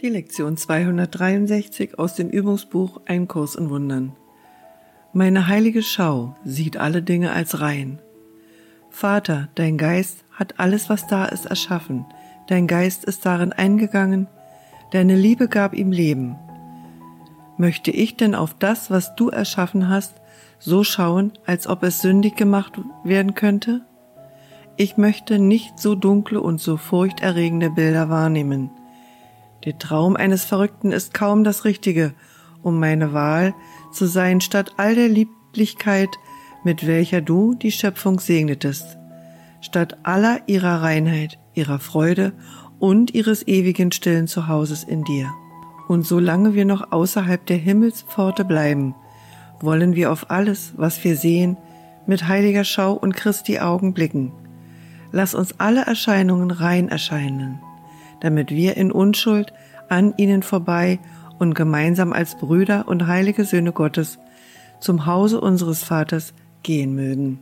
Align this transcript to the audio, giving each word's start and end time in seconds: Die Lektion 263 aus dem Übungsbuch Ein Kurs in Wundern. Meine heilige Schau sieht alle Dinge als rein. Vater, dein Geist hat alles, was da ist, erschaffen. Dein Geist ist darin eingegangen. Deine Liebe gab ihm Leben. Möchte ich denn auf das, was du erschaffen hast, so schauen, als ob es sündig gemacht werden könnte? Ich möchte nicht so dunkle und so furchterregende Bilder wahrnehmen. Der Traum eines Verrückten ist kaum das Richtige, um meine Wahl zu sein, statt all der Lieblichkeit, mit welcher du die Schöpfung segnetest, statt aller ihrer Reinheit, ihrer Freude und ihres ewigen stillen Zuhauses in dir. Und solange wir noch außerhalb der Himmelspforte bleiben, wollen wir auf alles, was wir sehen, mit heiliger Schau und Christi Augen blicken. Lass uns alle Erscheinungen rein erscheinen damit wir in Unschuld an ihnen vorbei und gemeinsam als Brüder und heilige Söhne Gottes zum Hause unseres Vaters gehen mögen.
Die 0.00 0.10
Lektion 0.10 0.56
263 0.56 1.98
aus 1.98 2.14
dem 2.14 2.28
Übungsbuch 2.28 3.00
Ein 3.06 3.26
Kurs 3.26 3.56
in 3.56 3.68
Wundern. 3.68 4.12
Meine 5.12 5.48
heilige 5.48 5.82
Schau 5.82 6.36
sieht 6.44 6.76
alle 6.76 7.02
Dinge 7.02 7.32
als 7.32 7.60
rein. 7.60 7.98
Vater, 8.90 9.48
dein 9.56 9.76
Geist 9.76 10.24
hat 10.30 10.60
alles, 10.60 10.88
was 10.88 11.08
da 11.08 11.24
ist, 11.24 11.46
erschaffen. 11.46 12.04
Dein 12.46 12.68
Geist 12.68 13.06
ist 13.06 13.26
darin 13.26 13.52
eingegangen. 13.52 14.28
Deine 14.92 15.16
Liebe 15.16 15.48
gab 15.48 15.74
ihm 15.74 15.90
Leben. 15.90 16.36
Möchte 17.56 17.90
ich 17.90 18.16
denn 18.16 18.36
auf 18.36 18.54
das, 18.54 18.92
was 18.92 19.16
du 19.16 19.30
erschaffen 19.30 19.88
hast, 19.88 20.14
so 20.60 20.84
schauen, 20.84 21.32
als 21.44 21.66
ob 21.66 21.82
es 21.82 22.00
sündig 22.00 22.36
gemacht 22.36 22.80
werden 23.02 23.34
könnte? 23.34 23.84
Ich 24.76 24.96
möchte 24.96 25.40
nicht 25.40 25.80
so 25.80 25.96
dunkle 25.96 26.40
und 26.40 26.60
so 26.60 26.76
furchterregende 26.76 27.70
Bilder 27.70 28.08
wahrnehmen. 28.08 28.70
Der 29.64 29.76
Traum 29.78 30.16
eines 30.16 30.44
Verrückten 30.44 30.92
ist 30.92 31.14
kaum 31.14 31.42
das 31.42 31.64
Richtige, 31.64 32.14
um 32.62 32.78
meine 32.78 33.12
Wahl 33.12 33.54
zu 33.92 34.06
sein, 34.06 34.40
statt 34.40 34.72
all 34.76 34.94
der 34.94 35.08
Lieblichkeit, 35.08 36.10
mit 36.64 36.86
welcher 36.86 37.20
du 37.20 37.54
die 37.54 37.72
Schöpfung 37.72 38.20
segnetest, 38.20 38.98
statt 39.60 39.98
aller 40.04 40.40
ihrer 40.46 40.82
Reinheit, 40.82 41.38
ihrer 41.54 41.78
Freude 41.78 42.32
und 42.78 43.14
ihres 43.14 43.46
ewigen 43.46 43.90
stillen 43.90 44.28
Zuhauses 44.28 44.84
in 44.84 45.02
dir. 45.04 45.28
Und 45.88 46.06
solange 46.06 46.54
wir 46.54 46.64
noch 46.64 46.92
außerhalb 46.92 47.44
der 47.46 47.56
Himmelspforte 47.56 48.44
bleiben, 48.44 48.94
wollen 49.60 49.96
wir 49.96 50.12
auf 50.12 50.30
alles, 50.30 50.74
was 50.76 51.02
wir 51.02 51.16
sehen, 51.16 51.56
mit 52.06 52.28
heiliger 52.28 52.64
Schau 52.64 52.92
und 52.92 53.16
Christi 53.16 53.58
Augen 53.58 53.92
blicken. 53.92 54.32
Lass 55.10 55.34
uns 55.34 55.58
alle 55.58 55.82
Erscheinungen 55.82 56.50
rein 56.50 56.88
erscheinen 56.88 57.60
damit 58.20 58.50
wir 58.50 58.76
in 58.76 58.92
Unschuld 58.92 59.52
an 59.88 60.14
ihnen 60.16 60.42
vorbei 60.42 60.98
und 61.38 61.54
gemeinsam 61.54 62.12
als 62.12 62.36
Brüder 62.36 62.88
und 62.88 63.06
heilige 63.06 63.44
Söhne 63.44 63.72
Gottes 63.72 64.18
zum 64.80 65.06
Hause 65.06 65.40
unseres 65.40 65.82
Vaters 65.82 66.34
gehen 66.62 66.94
mögen. 66.94 67.40